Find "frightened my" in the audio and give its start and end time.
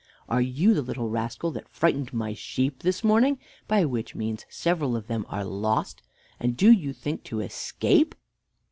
1.69-2.33